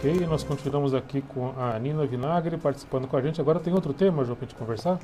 Ok, 0.00 0.26
nós 0.26 0.42
continuamos 0.42 0.94
aqui 0.94 1.20
com 1.20 1.52
a 1.58 1.78
Nina 1.78 2.06
Vinagre 2.06 2.56
participando 2.56 3.06
com 3.06 3.18
a 3.18 3.20
gente. 3.20 3.38
Agora 3.38 3.60
tem 3.60 3.74
outro 3.74 3.92
tema, 3.92 4.24
João, 4.24 4.34
para 4.34 4.46
a 4.46 4.48
gente 4.48 4.58
conversar? 4.58 4.98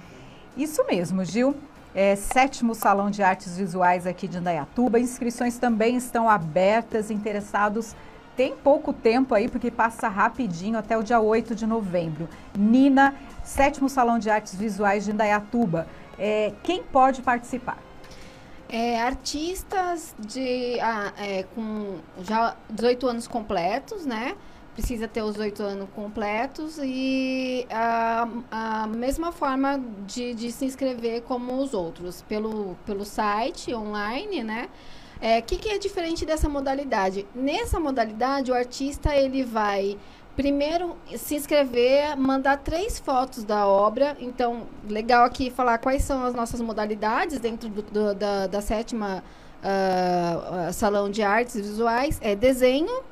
Isso 0.57 0.83
mesmo, 0.87 1.23
Gil. 1.23 1.55
É, 1.95 2.17
sétimo 2.17 2.75
Salão 2.75 3.11
de 3.11 3.23
Artes 3.23 3.59
Visuais 3.59 4.07
aqui 4.07 4.27
de 4.27 4.39
Indaiatuba. 4.39 4.99
Inscrições 4.99 5.59
também 5.59 5.99
estão 5.99 6.31
abertas, 6.31 7.11
interessados. 7.11 7.95
Tem 8.39 8.57
pouco 8.57 8.91
tempo 8.91 9.35
aí, 9.35 9.51
porque 9.51 9.71
passa 9.71 10.09
rapidinho 10.09 10.79
até 10.79 10.97
o 10.97 11.03
dia 11.03 11.21
8 11.21 11.55
de 11.55 11.67
novembro. 11.67 12.27
Nina, 12.57 13.15
sétimo 13.45 13.91
Salão 13.91 14.19
de 14.19 14.31
Artes 14.31 14.55
Visuais 14.55 15.05
de 15.05 15.11
Indaiatuba. 15.11 15.87
É, 16.19 16.55
quem 16.63 16.83
pode 16.83 17.21
participar? 17.21 17.77
É, 18.67 19.03
artistas 19.03 20.15
de 20.19 20.81
ah, 20.81 21.13
é, 21.19 21.43
com 21.55 21.99
já 22.23 22.57
18 22.71 23.07
anos 23.09 23.29
completos, 23.29 24.07
né? 24.07 24.35
Precisa 24.77 25.09
ter 25.09 25.23
os 25.23 25.33
18 25.33 25.63
anos 25.63 25.89
completos 25.95 26.79
e 26.83 27.67
a, 27.71 28.29
a 28.51 28.87
mesma 28.87 29.33
forma 29.33 29.83
de, 30.07 30.35
de 30.35 30.53
se 30.53 30.67
inscrever 30.67 31.23
como 31.23 31.57
os 31.57 31.73
outros, 31.73 32.21
pelo, 32.21 32.77
pelo 32.85 33.03
site 33.03 33.75
online, 33.75 34.45
né? 34.45 34.69
O 35.17 35.25
é, 35.25 35.41
que, 35.41 35.57
que 35.57 35.71
é 35.71 35.79
diferente 35.79 36.27
dessa 36.27 36.47
modalidade? 36.47 37.27
Nessa 37.35 37.81
modalidade, 37.81 38.53
o 38.53 38.55
artista 38.55 39.17
ele 39.17 39.43
vai 39.43 39.97
primeiro 40.37 40.95
se 41.17 41.35
inscrever, 41.35 42.15
mandar 42.17 42.59
três 42.59 42.99
fotos 42.99 43.43
da 43.43 43.67
obra. 43.67 44.15
Então, 44.21 44.67
legal 44.87 45.25
aqui 45.25 45.51
falar 45.51 45.79
quais 45.79 46.03
são 46.03 46.23
as 46.25 46.35
nossas 46.35 46.61
modalidades 46.61 47.41
dentro 47.41 47.71
do, 47.71 47.83
do, 47.83 48.15
da, 48.15 48.47
da, 48.47 48.61
sétima 48.61 49.25
uh, 49.63 50.73
Salão 50.73 51.11
de 51.11 51.23
Artes 51.23 51.55
Visuais. 51.55 52.19
É 52.23 52.37
desenho, 52.37 53.03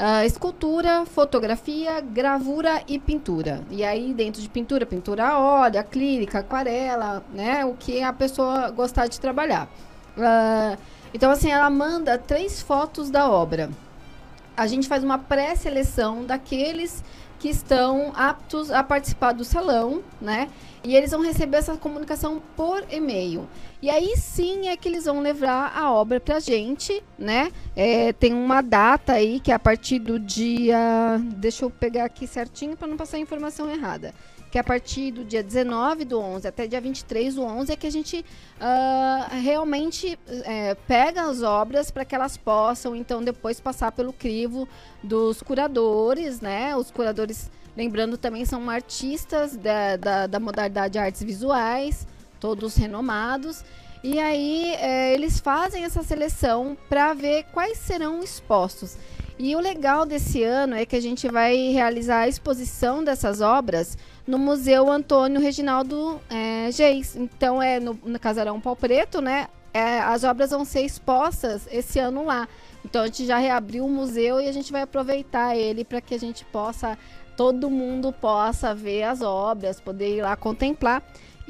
uh, 0.00 0.24
escultura, 0.24 1.04
fotografia, 1.04 2.00
gravura 2.00 2.82
e 2.88 2.98
pintura. 2.98 3.62
E 3.70 3.84
aí, 3.84 4.12
dentro 4.14 4.40
de 4.40 4.48
pintura, 4.48 4.86
pintura 4.86 5.28
a 5.28 5.38
óleo, 5.38 5.78
acrílica, 5.78 6.40
aquarela, 6.40 7.22
né? 7.32 7.64
O 7.64 7.74
que 7.74 8.02
a 8.02 8.12
pessoa 8.12 8.70
gostar 8.70 9.06
de 9.06 9.20
trabalhar. 9.20 9.68
Uh, 10.16 10.76
então, 11.14 11.30
assim, 11.30 11.50
ela 11.50 11.68
manda 11.70 12.18
três 12.18 12.60
fotos 12.60 13.10
da 13.10 13.30
obra 13.30 13.70
a 14.60 14.66
gente 14.66 14.88
faz 14.88 15.02
uma 15.02 15.16
pré-seleção 15.16 16.26
daqueles 16.26 17.02
que 17.40 17.48
estão 17.48 18.12
aptos 18.14 18.70
a 18.70 18.84
participar 18.84 19.32
do 19.32 19.44
salão, 19.44 20.02
né? 20.20 20.48
E 20.84 20.94
eles 20.94 21.10
vão 21.10 21.22
receber 21.22 21.56
essa 21.56 21.76
comunicação 21.76 22.40
por 22.54 22.84
e-mail. 22.90 23.48
E 23.82 23.88
aí 23.88 24.14
sim 24.16 24.68
é 24.68 24.76
que 24.76 24.86
eles 24.86 25.06
vão 25.06 25.20
levar 25.20 25.72
a 25.74 25.90
obra 25.90 26.20
pra 26.20 26.38
gente, 26.38 27.02
né? 27.18 27.50
É, 27.74 28.12
tem 28.12 28.34
uma 28.34 28.60
data 28.60 29.14
aí 29.14 29.40
que 29.40 29.50
é 29.50 29.54
a 29.54 29.58
partir 29.58 29.98
do 29.98 30.18
dia. 30.18 30.78
Deixa 31.36 31.64
eu 31.64 31.70
pegar 31.70 32.04
aqui 32.04 32.26
certinho 32.26 32.76
para 32.76 32.86
não 32.86 32.96
passar 32.96 33.16
a 33.16 33.20
informação 33.20 33.70
errada 33.70 34.14
que 34.50 34.58
a 34.58 34.64
partir 34.64 35.12
do 35.12 35.24
dia 35.24 35.42
19 35.42 36.04
do 36.04 36.18
11 36.18 36.48
até 36.48 36.66
dia 36.66 36.80
23 36.80 37.36
do 37.36 37.42
11 37.42 37.72
é 37.72 37.76
que 37.76 37.86
a 37.86 37.90
gente 37.90 38.24
uh, 38.60 39.40
realmente 39.40 40.18
é, 40.44 40.74
pega 40.74 41.22
as 41.22 41.42
obras 41.42 41.90
para 41.90 42.04
que 42.04 42.14
elas 42.14 42.36
possam, 42.36 42.96
então, 42.96 43.22
depois 43.22 43.60
passar 43.60 43.92
pelo 43.92 44.12
crivo 44.12 44.68
dos 45.02 45.40
curadores, 45.40 46.40
né? 46.40 46.74
Os 46.74 46.90
curadores, 46.90 47.50
lembrando, 47.76 48.18
também 48.18 48.44
são 48.44 48.68
artistas 48.68 49.56
da, 49.56 49.96
da, 49.96 50.26
da 50.26 50.40
modalidade 50.40 50.98
artes 50.98 51.22
visuais, 51.22 52.06
todos 52.40 52.74
renomados. 52.74 53.64
E 54.02 54.18
aí 54.18 54.74
é, 54.76 55.12
eles 55.12 55.38
fazem 55.38 55.84
essa 55.84 56.02
seleção 56.02 56.76
para 56.88 57.12
ver 57.14 57.44
quais 57.52 57.78
serão 57.78 58.22
expostos. 58.22 58.96
E 59.42 59.56
o 59.56 59.58
legal 59.58 60.04
desse 60.04 60.44
ano 60.44 60.74
é 60.74 60.84
que 60.84 60.94
a 60.94 61.00
gente 61.00 61.26
vai 61.26 61.56
realizar 61.70 62.18
a 62.18 62.28
exposição 62.28 63.02
dessas 63.02 63.40
obras 63.40 63.96
no 64.26 64.38
Museu 64.38 64.92
Antônio 64.92 65.40
Reginaldo 65.40 66.20
é, 66.28 66.70
Geis. 66.70 67.16
Então 67.16 67.62
é 67.62 67.80
no, 67.80 67.98
no 68.04 68.20
Casarão 68.20 68.60
Pau 68.60 68.76
Preto, 68.76 69.22
né? 69.22 69.48
É, 69.72 69.98
as 70.00 70.24
obras 70.24 70.50
vão 70.50 70.62
ser 70.62 70.82
expostas 70.82 71.66
esse 71.72 71.98
ano 71.98 72.22
lá. 72.22 72.46
Então 72.84 73.00
a 73.00 73.06
gente 73.06 73.24
já 73.24 73.38
reabriu 73.38 73.86
o 73.86 73.88
museu 73.88 74.42
e 74.42 74.46
a 74.46 74.52
gente 74.52 74.70
vai 74.70 74.82
aproveitar 74.82 75.56
ele 75.56 75.86
para 75.86 76.02
que 76.02 76.14
a 76.14 76.20
gente 76.20 76.44
possa, 76.44 76.98
todo 77.34 77.70
mundo 77.70 78.12
possa 78.12 78.74
ver 78.74 79.04
as 79.04 79.22
obras, 79.22 79.80
poder 79.80 80.18
ir 80.18 80.20
lá 80.20 80.36
contemplar. 80.36 81.02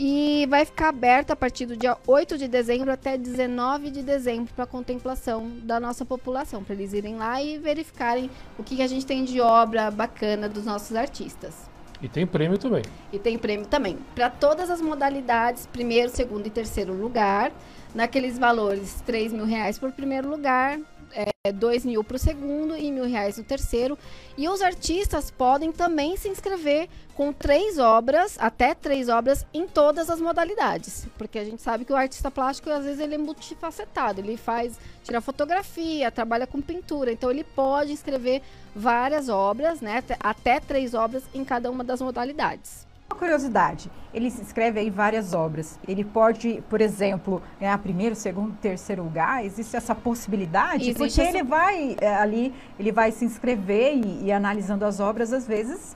E 0.03 0.47
vai 0.47 0.65
ficar 0.65 0.89
aberto 0.89 1.31
a 1.31 1.37
partir 1.37 1.67
do 1.67 1.77
dia 1.77 1.95
8 2.07 2.39
de 2.39 2.49
dezembro 2.49 2.91
até 2.91 3.19
19 3.19 3.91
de 3.91 4.03
dezembro 4.03 4.51
para 4.55 4.65
contemplação 4.65 5.51
da 5.63 5.79
nossa 5.79 6.07
população, 6.07 6.65
para 6.65 6.75
eles 6.75 6.95
irem 6.95 7.17
lá 7.17 7.43
e 7.43 7.59
verificarem 7.59 8.31
o 8.59 8.63
que, 8.63 8.77
que 8.77 8.83
a 8.83 8.87
gente 8.87 9.05
tem 9.05 9.25
de 9.25 9.43
obra 9.43 9.91
bacana 9.91 10.49
dos 10.49 10.65
nossos 10.65 10.97
artistas. 10.97 11.69
E 12.01 12.09
tem 12.09 12.27
prêmio 12.27 12.57
também. 12.57 12.81
E 13.13 13.19
tem 13.19 13.37
prêmio 13.37 13.67
também. 13.67 13.99
Para 14.15 14.31
todas 14.31 14.71
as 14.71 14.81
modalidades, 14.81 15.67
primeiro, 15.67 16.09
segundo 16.09 16.47
e 16.47 16.51
terceiro 16.51 16.95
lugar. 16.95 17.53
Naqueles 17.95 18.39
valores, 18.39 19.03
3 19.05 19.35
mil 19.35 19.45
reais 19.45 19.79
por 19.79 19.93
primeiro 19.93 20.31
lugar, 20.31 20.79
é, 21.13 21.53
2 21.53 21.85
mil 21.85 22.05
para 22.05 22.17
o 22.17 22.19
segundo 22.19 22.77
e 22.77 22.91
mil 22.91 23.05
reais 23.05 23.39
no 23.39 23.45
terceiro. 23.45 23.99
E 24.37 24.49
os 24.49 24.61
artistas 24.61 25.31
podem 25.31 25.73
também 25.73 26.17
se 26.17 26.29
inscrever 26.29 26.89
com 27.15 27.33
três 27.33 27.79
obras, 27.79 28.37
até 28.39 28.75
três 28.75 29.09
obras, 29.09 29.45
em 29.53 29.67
todas 29.67 30.09
as 30.09 30.21
modalidades. 30.21 31.07
Porque 31.19 31.39
a 31.39 31.45
gente 31.45 31.63
sabe 31.63 31.85
que 31.85 31.93
o 31.93 31.97
artista 31.97 32.31
plástico, 32.31 32.71
às 32.71 32.85
vezes, 32.85 33.01
ele 33.01 33.15
é 33.15 33.19
multifacetado. 33.19 34.21
Ele 34.21 34.37
faz, 34.37 34.79
tira 35.05 35.21
fotografia, 35.21 36.11
trabalha 36.11 36.47
com 36.47 36.61
pintura. 36.61 37.13
Então, 37.13 37.31
ele 37.31 37.45
pode 37.45 37.93
inscrever 37.93 38.43
várias 38.75 39.29
obras, 39.29 39.81
né? 39.81 40.03
Até 40.21 40.61
três 40.61 40.95
obras 40.95 41.25
em 41.35 41.45
cada 41.45 41.71
uma 41.71 41.85
das 41.85 42.01
modalidades. 42.01 42.90
Curiosidade, 43.21 43.91
ele 44.15 44.31
se 44.31 44.41
inscreve 44.41 44.81
aí 44.81 44.89
várias 44.89 45.35
obras. 45.35 45.79
Ele 45.87 46.03
pode, 46.03 46.65
por 46.71 46.81
exemplo, 46.81 47.43
ganhar 47.61 47.77
primeiro, 47.77 48.15
segundo, 48.15 48.57
terceiro 48.57 49.03
lugar? 49.03 49.45
Existe 49.45 49.77
essa 49.77 49.95
possibilidade? 49.95 50.85
Existe 50.85 50.97
Porque 50.97 51.21
essa... 51.21 51.37
ele 51.37 51.43
vai 51.43 51.97
é, 52.01 52.15
ali, 52.15 52.55
ele 52.79 52.91
vai 52.91 53.13
se 53.13 53.27
inscrever 53.27 53.95
e, 53.95 54.25
e 54.25 54.33
analisando 54.33 54.87
as 54.87 55.01
obras, 55.01 55.35
às 55.35 55.47
vezes 55.47 55.95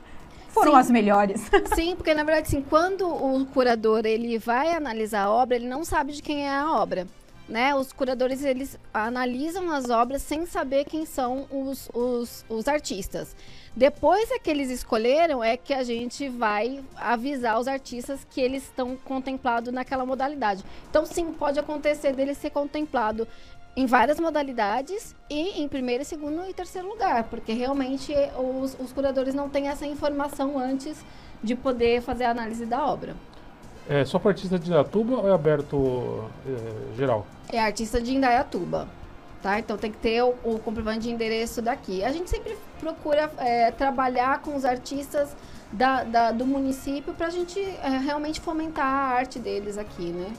foram 0.49 0.73
sim. 0.73 0.79
as 0.79 0.91
melhores. 0.91 1.51
Sim, 1.75 1.97
porque 1.97 2.13
na 2.13 2.23
verdade, 2.25 2.47
assim, 2.47 2.61
quando 2.61 3.09
o 3.09 3.47
curador 3.47 4.05
ele 4.05 4.39
vai 4.39 4.75
analisar 4.75 5.23
a 5.23 5.31
obra, 5.31 5.57
ele 5.57 5.67
não 5.67 5.83
sabe 5.83 6.13
de 6.13 6.23
quem 6.23 6.47
é 6.47 6.55
a 6.55 6.73
obra. 6.73 7.07
Né? 7.47 7.75
Os 7.75 7.93
curadores 7.93 8.43
eles 8.43 8.79
analisam 8.93 9.71
as 9.71 9.91
obras 9.91 10.23
sem 10.23 10.47
saber 10.47 10.85
quem 10.85 11.05
são 11.05 11.47
os, 11.51 11.91
os, 11.93 12.45
os 12.49 12.67
artistas. 12.67 13.37
Depois 13.77 14.31
é 14.31 14.39
que 14.39 14.49
eles 14.49 14.71
escolheram, 14.71 15.45
é 15.45 15.57
que 15.57 15.75
a 15.75 15.83
gente 15.83 16.29
vai 16.29 16.83
avisar 16.97 17.61
os 17.61 17.69
artistas 17.69 18.27
que 18.31 18.41
eles 18.41 18.63
estão 18.63 18.97
contemplados 18.97 19.73
naquela 19.75 20.07
modalidade. 20.07 20.65
Então, 20.89 21.05
sim, 21.05 21.33
pode 21.33 21.59
acontecer 21.59 22.15
dele 22.15 22.35
ser 22.35 22.51
contemplado 22.51 23.29
em 23.77 23.87
várias 23.87 24.21
modalidades 24.21 25.15
e 25.29 25.61
em 25.61 25.69
primeiro, 25.69 26.05
segundo 26.05 26.49
e 26.49 26.55
terceiro 26.55 26.89
lugar, 26.89 27.25
porque 27.25 27.53
realmente 27.53 28.15
os, 28.37 28.77
os 28.79 28.93
curadores 28.93 29.35
não 29.35 29.49
têm 29.49 29.69
essa 29.69 29.87
informação 29.87 30.59
antes 30.59 31.05
de 31.43 31.55
poder 31.55 32.01
fazer 32.01 32.25
a 32.25 32.31
análise 32.31 32.65
da 32.65 32.87
obra. 32.87 33.17
É 33.89 34.05
só 34.05 34.19
para 34.19 34.31
artista 34.31 34.59
de 34.59 34.69
Indaiatuba 34.69 35.17
ou 35.17 35.29
é 35.29 35.33
aberto 35.33 36.25
é, 36.47 36.97
geral? 36.97 37.27
É 37.53 37.61
artista 37.61 38.01
de 38.01 38.15
Indaiatuba. 38.15 38.89
Tá? 39.43 39.59
Então 39.59 39.77
tem 39.77 39.93
que 39.93 39.99
ter 39.99 40.23
o, 40.23 40.35
o 40.43 40.59
comprovante 40.59 41.01
de 41.01 41.11
endereço 41.11 41.61
daqui. 41.61 42.03
A 42.03 42.11
gente 42.11 42.31
sempre 42.31 42.57
procura 42.81 43.31
é, 43.37 43.71
trabalhar 43.71 44.41
com 44.41 44.57
os 44.57 44.65
artistas 44.65 45.37
da, 45.71 46.03
da 46.03 46.33
do 46.33 46.47
município 46.47 47.13
para 47.13 47.27
a 47.27 47.31
gente 47.31 47.61
é, 47.61 47.99
realmente 47.99 48.41
fomentar 48.41 48.87
a 48.87 49.17
arte 49.17 49.39
deles 49.39 49.77
aqui, 49.77 50.13
né? 50.13 50.33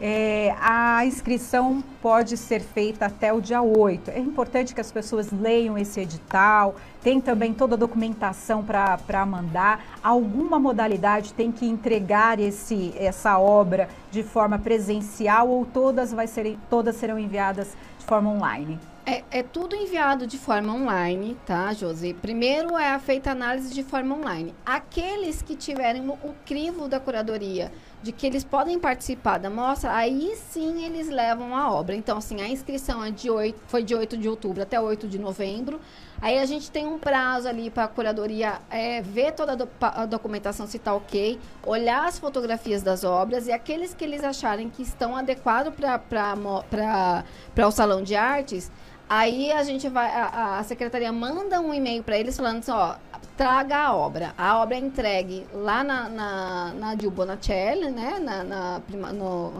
É, 0.00 0.54
a 0.60 1.04
inscrição 1.06 1.82
pode 2.02 2.36
ser 2.36 2.60
feita 2.60 3.06
até 3.06 3.32
o 3.32 3.40
dia 3.40 3.62
8. 3.62 4.10
É 4.10 4.18
importante 4.18 4.74
que 4.74 4.80
as 4.80 4.92
pessoas 4.92 5.30
leiam 5.32 5.78
esse 5.78 6.00
edital, 6.00 6.76
tem 7.02 7.20
também 7.20 7.54
toda 7.54 7.76
a 7.76 7.78
documentação 7.78 8.62
para 8.62 9.24
mandar. 9.24 9.84
Alguma 10.02 10.58
modalidade 10.58 11.32
tem 11.32 11.50
que 11.50 11.66
entregar 11.66 12.38
esse, 12.38 12.94
essa 12.98 13.38
obra 13.38 13.88
de 14.10 14.22
forma 14.22 14.58
presencial 14.58 15.48
ou 15.48 15.64
todas, 15.64 16.12
vai 16.12 16.26
ser, 16.26 16.58
todas 16.68 16.96
serão 16.96 17.18
enviadas 17.18 17.76
de 17.98 18.04
forma 18.04 18.30
online? 18.30 18.78
É, 19.08 19.22
é, 19.30 19.42
tudo 19.42 19.76
enviado 19.76 20.26
de 20.26 20.36
forma 20.36 20.74
online, 20.74 21.36
tá, 21.46 21.72
Josi? 21.72 22.12
Primeiro 22.12 22.76
é 22.76 22.98
feita 22.98 23.30
análise 23.30 23.72
de 23.72 23.84
forma 23.84 24.16
online. 24.16 24.52
Aqueles 24.66 25.40
que 25.40 25.54
tiverem 25.54 26.08
o 26.08 26.34
crivo 26.44 26.88
da 26.88 26.98
curadoria 26.98 27.70
de 28.02 28.12
que 28.12 28.26
eles 28.26 28.44
podem 28.44 28.78
participar 28.78 29.38
da 29.38 29.50
mostra, 29.50 29.94
aí 29.94 30.36
sim 30.36 30.84
eles 30.84 31.08
levam 31.08 31.56
a 31.56 31.72
obra. 31.72 31.94
Então, 31.94 32.18
assim, 32.18 32.40
a 32.40 32.48
inscrição 32.48 33.04
é 33.04 33.10
de 33.10 33.30
8, 33.30 33.60
foi 33.66 33.82
de 33.82 33.94
8 33.94 34.16
de 34.16 34.28
outubro 34.28 34.62
até 34.62 34.80
8 34.80 35.08
de 35.08 35.18
novembro. 35.18 35.80
Aí 36.20 36.38
a 36.38 36.46
gente 36.46 36.70
tem 36.70 36.86
um 36.86 36.98
prazo 36.98 37.48
ali 37.48 37.68
para 37.68 37.84
a 37.84 37.88
curadoria 37.88 38.60
é, 38.70 39.02
ver 39.02 39.32
toda 39.32 39.52
a, 39.52 39.54
do, 39.54 39.68
a 39.80 40.06
documentação 40.06 40.66
se 40.66 40.76
está 40.76 40.94
ok, 40.94 41.38
olhar 41.64 42.06
as 42.06 42.18
fotografias 42.18 42.82
das 42.82 43.04
obras 43.04 43.46
e 43.46 43.52
aqueles 43.52 43.92
que 43.92 44.04
eles 44.04 44.24
acharem 44.24 44.70
que 44.70 44.82
estão 44.82 45.16
adequados 45.16 45.74
para 45.74 47.66
o 47.66 47.70
salão 47.70 48.02
de 48.02 48.14
artes, 48.14 48.70
Aí 49.08 49.52
a 49.52 49.62
gente 49.62 49.88
vai, 49.88 50.10
a, 50.10 50.58
a 50.58 50.64
secretaria 50.64 51.12
manda 51.12 51.60
um 51.60 51.72
e-mail 51.72 52.02
para 52.02 52.18
eles 52.18 52.36
falando 52.36 52.58
assim, 52.58 52.72
ó, 52.72 52.96
traga 53.36 53.76
a 53.76 53.94
obra. 53.94 54.32
A 54.36 54.58
obra 54.62 54.76
é 54.76 54.80
entregue 54.80 55.46
lá 55.52 55.84
na, 55.84 56.08
na, 56.08 56.74
na 56.74 56.96
Gil 56.96 57.10
Bonacelli, 57.10 57.90
né, 57.90 58.18
na, 58.18 58.42
na, 58.42 58.80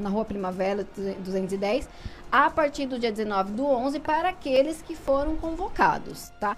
na 0.01 0.09
Rua 0.09 0.25
Primavera 0.25 0.87
210, 0.97 1.89
a 2.33 2.51
partir 2.51 2.87
do 2.87 2.99
dia 2.99 3.13
19 3.13 3.53
do 3.53 3.67
11 3.67 4.01
para 4.01 4.31
aqueles 4.31 4.81
que 4.83 4.97
foram 4.97 5.37
convocados, 5.37 6.31
tá? 6.41 6.57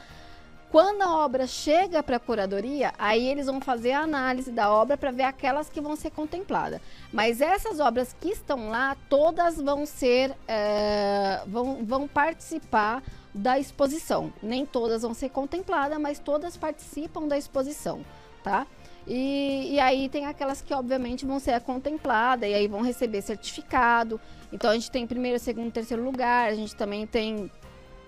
Quando 0.70 1.00
a 1.00 1.24
obra 1.24 1.46
chega 1.46 2.02
para 2.02 2.16
a 2.16 2.20
curadoria, 2.20 2.92
aí 2.98 3.26
eles 3.26 3.46
vão 3.46 3.58
fazer 3.58 3.92
a 3.92 4.00
análise 4.00 4.50
da 4.52 4.70
obra 4.70 4.98
para 4.98 5.10
ver 5.10 5.22
aquelas 5.22 5.70
que 5.70 5.80
vão 5.80 5.96
ser 5.96 6.10
contempladas. 6.10 6.80
Mas 7.10 7.40
essas 7.40 7.80
obras 7.80 8.14
que 8.20 8.28
estão 8.28 8.68
lá, 8.68 8.94
todas 9.08 9.56
vão 9.56 9.86
ser, 9.86 10.36
é, 10.46 11.40
vão, 11.46 11.84
vão 11.84 12.06
participar 12.06 13.02
da 13.32 13.58
exposição. 13.58 14.30
Nem 14.42 14.66
todas 14.66 15.02
vão 15.02 15.14
ser 15.14 15.30
contempladas, 15.30 15.98
mas 15.98 16.18
todas 16.18 16.54
participam 16.56 17.26
da 17.26 17.38
exposição, 17.38 18.04
tá? 18.44 18.66
E, 19.06 19.74
e, 19.74 19.80
aí 19.80 20.06
tem 20.10 20.26
aquelas 20.26 20.60
que 20.60 20.74
obviamente 20.74 21.24
vão 21.24 21.38
ser 21.38 21.58
contempladas 21.62 22.50
e 22.50 22.52
aí 22.52 22.68
vão 22.68 22.82
receber 22.82 23.22
certificado. 23.22 24.20
Então 24.52 24.70
a 24.70 24.74
gente 24.74 24.90
tem 24.90 25.06
primeiro, 25.06 25.38
segundo, 25.38 25.72
terceiro 25.72 26.04
lugar. 26.04 26.50
A 26.50 26.54
gente 26.54 26.76
também 26.76 27.06
tem 27.06 27.50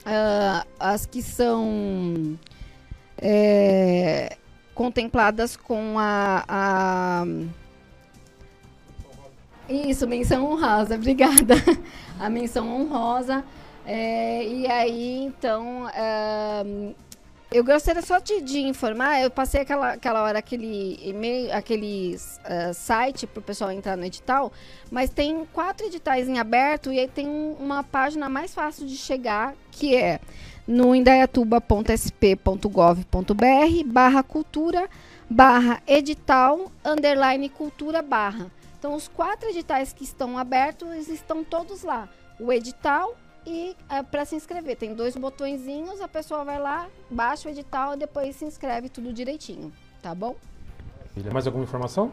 uh, 0.01 0.69
as 0.79 1.07
que 1.07 1.23
são 1.23 2.39
é, 3.21 4.37
contempladas 4.75 5.57
com 5.57 5.99
a, 5.99 6.45
a, 6.49 7.25
Isso, 9.69 10.07
menção 10.07 10.51
honrosa, 10.51 10.95
obrigada. 10.95 11.55
A 12.19 12.29
menção 12.29 12.69
honrosa. 12.69 13.45
É, 13.87 14.45
e 14.45 14.67
aí, 14.67 15.25
então, 15.25 15.89
é, 15.89 16.93
eu 17.53 17.65
gostaria 17.65 18.01
só 18.03 18.21
de, 18.21 18.41
de, 18.41 18.61
informar, 18.61 19.21
eu 19.21 19.31
passei 19.31 19.63
aquela, 19.63 19.95
aquela 19.95 20.23
hora 20.23 20.39
aquele 20.39 20.97
e-mail, 21.03 21.53
aquele 21.53 22.15
uh, 22.15 22.73
site 22.73 23.27
para 23.27 23.41
o 23.41 23.43
pessoal 23.43 23.73
entrar 23.73 23.97
no 23.97 24.05
edital, 24.05 24.53
mas 24.91 25.11
tem 25.11 25.45
quatro 25.53 25.87
editais 25.87 26.29
em 26.29 26.39
aberto 26.39 26.93
e 26.93 27.01
aí 27.01 27.09
tem 27.09 27.27
um, 27.27 27.57
uma 27.59 27.83
página 27.83 28.29
mais 28.29 28.55
fácil 28.55 28.87
de 28.87 28.97
chegar, 28.97 29.55
que 29.73 29.97
é 29.97 30.21
no 30.67 30.95
indaiatuba.sp.gov.br 30.95 33.85
barra 33.87 34.23
cultura 34.23 34.89
barra 35.29 35.83
edital 35.87 36.71
underline 36.85 37.49
cultura 37.49 38.03
barra. 38.03 38.51
Então, 38.79 38.95
os 38.95 39.09
quatro 39.09 39.49
editais 39.49 39.93
que 39.93 40.03
estão 40.03 40.39
abertos 40.39 41.09
estão 41.09 41.45
todos 41.45 41.83
lá. 41.83 42.09
O 42.39 42.51
edital 42.51 43.15
e 43.47 43.77
é, 43.89 44.03
para 44.03 44.25
se 44.25 44.35
inscrever. 44.35 44.77
Tem 44.77 44.95
dois 44.95 45.17
botõezinhos, 45.17 46.01
a 46.01 46.09
pessoa 46.09 46.45
vai 46.45 46.59
lá, 46.59 46.89
baixa 47.11 47.49
o 47.49 47.53
edital 47.53 47.95
e 47.95 47.99
depois 47.99 48.37
se 48.37 48.45
inscreve 48.45 48.89
tudo 48.89 49.13
direitinho. 49.13 49.73
Tá 50.03 50.15
bom? 50.15 50.37
Mais 51.33 51.47
alguma 51.47 51.65
informação? 51.65 52.13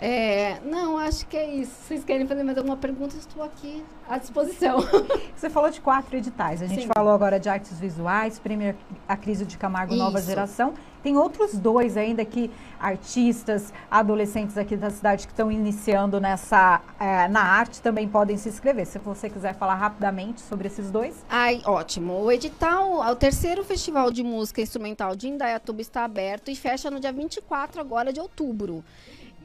É, 0.00 0.58
não, 0.64 0.96
acho 0.96 1.26
que 1.26 1.36
é 1.36 1.46
isso. 1.46 1.72
Vocês 1.82 2.02
querem 2.02 2.26
fazer 2.26 2.42
mais 2.42 2.56
alguma 2.56 2.76
pergunta? 2.76 3.14
Estou 3.16 3.42
aqui 3.42 3.84
à 4.08 4.16
disposição. 4.16 4.78
Você 5.36 5.50
falou 5.50 5.70
de 5.70 5.80
quatro 5.80 6.16
editais. 6.16 6.62
A 6.62 6.66
gente 6.66 6.82
Sim. 6.82 6.90
falou 6.94 7.12
agora 7.12 7.38
de 7.38 7.50
artes 7.50 7.78
visuais, 7.78 8.38
Prêmio 8.38 8.74
A 9.06 9.16
Crise 9.16 9.44
de 9.44 9.58
Camargo 9.58 9.92
isso. 9.92 10.02
Nova 10.02 10.20
Geração. 10.22 10.72
Tem 11.02 11.16
outros 11.16 11.56
dois 11.56 11.96
ainda 11.96 12.24
que 12.24 12.50
artistas, 12.78 13.72
adolescentes 13.90 14.56
aqui 14.58 14.76
da 14.76 14.90
cidade 14.90 15.26
que 15.26 15.32
estão 15.32 15.50
iniciando 15.50 16.20
nessa 16.20 16.80
é, 16.98 17.26
na 17.28 17.42
arte 17.42 17.80
também 17.80 18.08
podem 18.08 18.36
se 18.36 18.48
inscrever. 18.48 18.86
Se 18.86 18.98
você 18.98 19.28
quiser 19.28 19.54
falar 19.54 19.74
rapidamente 19.74 20.40
sobre 20.40 20.66
esses 20.66 20.90
dois. 20.90 21.24
Ai, 21.28 21.62
ótimo. 21.64 22.22
O 22.22 22.32
edital, 22.32 23.00
o 23.00 23.16
terceiro 23.16 23.64
Festival 23.64 24.10
de 24.10 24.22
Música 24.22 24.60
Instrumental 24.60 25.14
de 25.14 25.28
Indaiatuba 25.28 25.80
está 25.80 26.04
aberto 26.04 26.50
e 26.50 26.56
fecha 26.56 26.90
no 26.90 27.00
dia 27.00 27.12
24 27.12 27.80
agora 27.80 28.12
de 28.12 28.20
outubro 28.20 28.82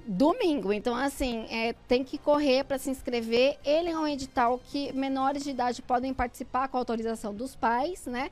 domingo. 0.08 0.72
Então, 0.72 0.96
assim, 0.96 1.46
é, 1.50 1.74
tem 1.88 2.04
que 2.04 2.18
correr 2.18 2.64
para 2.64 2.78
se 2.78 2.90
inscrever. 2.90 3.58
Ele 3.66 3.90
é 3.90 3.98
um 3.98 4.08
edital 4.08 4.60
que 4.70 4.94
menores 4.94 5.44
de 5.44 5.50
idade 5.50 5.82
podem 5.82 6.14
participar 6.14 6.68
com 6.68 6.78
autorização 6.78 7.34
dos 7.34 7.56
pais, 7.56 8.06
né? 8.06 8.30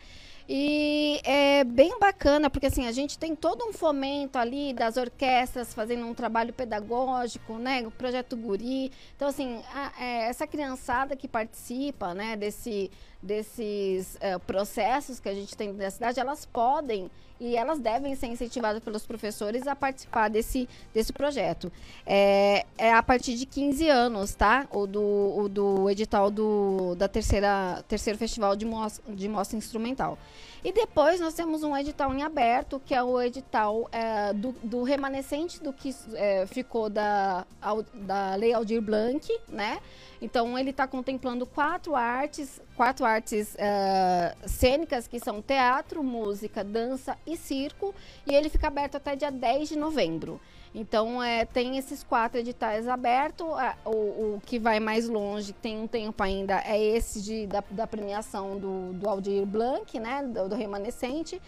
E 0.48 1.22
é 1.24 1.64
bem 1.64 1.98
bacana, 2.00 2.50
porque 2.50 2.66
assim, 2.66 2.86
a 2.86 2.92
gente 2.92 3.18
tem 3.18 3.34
todo 3.34 3.64
um 3.64 3.72
fomento 3.72 4.38
ali 4.38 4.74
das 4.74 4.98
orquestras 4.98 5.74
fazendo 5.74 6.06
um 6.06 6.14
trabalho 6.14 6.52
pedagógico, 6.52 7.54
né? 7.58 7.88
O 7.88 7.92
projeto 7.92 8.36
Guri. 8.36 8.92
Então, 9.16 9.30
assim, 9.30 9.62
a, 9.74 10.04
é, 10.04 10.28
essa 10.28 10.46
criançada 10.46 11.16
que 11.16 11.30
participa, 11.30 12.14
né, 12.14 12.36
desse, 12.36 12.92
desses 13.24 14.18
é, 14.20 14.38
processos 14.38 15.20
que 15.20 15.30
a 15.30 15.34
gente 15.34 15.56
tem 15.56 15.72
na 15.74 15.90
cidade, 15.90 16.20
elas 16.20 16.46
podem 16.46 17.10
e 17.40 17.58
elas 17.58 17.80
devem 17.80 18.16
ser 18.16 18.28
incentivadas 18.28 18.82
pelos 18.82 19.06
professores 19.06 19.68
a 19.68 19.76
participar 19.76 20.30
desse, 20.30 20.70
desse 20.94 21.12
projeto. 21.12 21.72
É, 22.06 22.66
é 22.78 22.94
a 22.94 23.04
partir 23.04 23.36
de 23.36 23.46
15 23.46 23.90
anos, 23.90 24.34
tá? 24.34 24.68
O 24.72 24.88
do, 24.88 25.02
o 25.02 25.50
do 25.50 25.90
edital 25.90 26.32
do, 26.32 26.96
da 26.96 27.08
terceira, 27.08 27.84
terceiro 27.88 28.18
festival 28.18 28.56
de 28.56 28.66
mostra, 28.66 29.14
de 29.14 29.28
mostra 29.28 29.58
instrumental. 29.58 30.18
E 30.64 30.72
depois 30.72 31.20
nós 31.20 31.34
temos 31.34 31.62
um 31.64 31.76
edital 31.76 32.14
em 32.14 32.24
aberto, 32.24 32.82
que 32.86 32.96
é 32.96 33.04
o 33.04 33.22
edital 33.22 33.90
é, 33.92 34.32
do, 34.32 34.54
do, 34.64 34.82
remanescente 34.84 35.62
do 35.62 35.74
que 35.74 35.94
é, 36.14 36.46
ficou 36.48 36.90
da, 36.90 37.46
da 37.94 38.36
Lei 38.36 38.54
Aldir 38.54 38.82
Blanc, 38.82 39.30
né? 39.50 39.80
Então 40.22 40.58
ele 40.58 40.70
está 40.70 40.88
contemplando 40.88 41.46
quatro 41.46 41.94
artes, 41.98 42.62
quatro 42.78 43.06
artes 43.14 43.56
uh, 43.56 44.50
cênicas 44.50 45.08
que 45.08 45.20
são 45.20 45.42
teatro, 45.42 46.04
música, 46.04 46.64
dança 46.64 47.18
e 47.26 47.38
circo, 47.38 47.94
e 48.26 48.34
ele 48.34 48.50
fica 48.50 48.68
aberto 48.68 48.96
até 48.96 49.16
dia 49.16 49.32
10 49.32 49.70
de 49.70 49.78
novembro. 49.78 50.40
Então, 50.76 51.22
é, 51.22 51.46
tem 51.46 51.78
esses 51.78 52.04
quatro 52.04 52.40
editais 52.40 52.88
abertos. 52.88 53.46
o, 53.86 53.90
o, 53.90 54.42
que 54.44 54.58
vai 54.58 54.80
mais 54.80 55.08
longe, 55.08 55.54
tem 55.54 55.80
um 55.80 55.88
tempo 55.88 56.24
ainda, 56.24 56.60
é 56.66 56.82
esse 56.84 57.22
de, 57.22 57.46
da, 57.46 57.64
da 57.70 57.86
premiação 57.86 58.58
do, 58.58 58.94
do 58.94 59.08
Aldir 59.08 59.46
Blanc, 59.46 60.00
né, 60.00 60.24
do, 60.24 60.50
do 60.50 60.56
remanescente. 60.56 61.40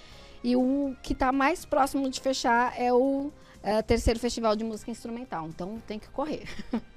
E 0.43 0.55
o 0.55 0.95
que 1.01 1.13
está 1.13 1.31
mais 1.31 1.65
próximo 1.65 2.07
de 2.07 2.21
fechar 2.21 2.79
é 2.79 2.93
o 2.93 3.31
é, 3.63 3.81
terceiro 3.81 4.19
Festival 4.19 4.55
de 4.55 4.63
Música 4.63 4.91
Instrumental. 4.91 5.47
Então, 5.47 5.81
tem 5.87 5.97
que 5.97 6.07
correr. 6.09 6.43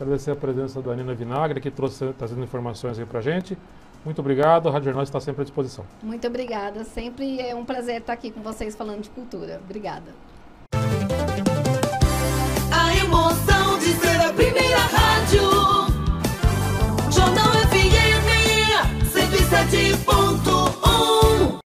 Agradecer 0.00 0.32
a 0.32 0.36
presença 0.36 0.80
da 0.80 0.94
Nina 0.94 1.14
Vinagre, 1.14 1.60
que 1.60 1.70
trouxe 1.70 2.12
trazendo 2.12 2.42
informações 2.42 2.98
aí 2.98 3.06
para 3.06 3.20
gente. 3.20 3.58
Muito 4.04 4.20
obrigado, 4.20 4.68
a 4.68 4.72
Rádio 4.72 4.86
Jornal 4.86 5.04
está 5.04 5.20
sempre 5.20 5.42
à 5.42 5.44
disposição. 5.44 5.84
Muito 6.02 6.26
obrigada, 6.26 6.84
sempre 6.84 7.40
é 7.40 7.54
um 7.54 7.64
prazer 7.64 8.00
estar 8.00 8.12
aqui 8.12 8.30
com 8.30 8.40
vocês 8.40 8.74
falando 8.74 9.02
de 9.02 9.10
cultura. 9.10 9.60
Obrigada. 9.64 10.12